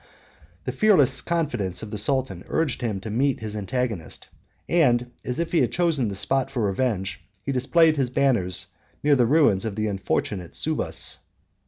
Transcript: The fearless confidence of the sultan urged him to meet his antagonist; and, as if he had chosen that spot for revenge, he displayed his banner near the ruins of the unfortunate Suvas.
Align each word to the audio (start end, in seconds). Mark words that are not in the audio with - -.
The 0.63 0.71
fearless 0.71 1.21
confidence 1.21 1.83
of 1.83 1.91
the 1.91 1.99
sultan 1.99 2.43
urged 2.47 2.81
him 2.81 2.99
to 3.01 3.11
meet 3.11 3.39
his 3.41 3.55
antagonist; 3.55 4.29
and, 4.67 5.11
as 5.23 5.37
if 5.37 5.51
he 5.51 5.61
had 5.61 5.71
chosen 5.71 6.07
that 6.07 6.15
spot 6.15 6.49
for 6.49 6.63
revenge, 6.63 7.21
he 7.43 7.51
displayed 7.51 7.97
his 7.97 8.09
banner 8.09 8.49
near 9.03 9.15
the 9.15 9.27
ruins 9.27 9.63
of 9.63 9.75
the 9.75 9.85
unfortunate 9.85 10.55
Suvas. 10.55 11.19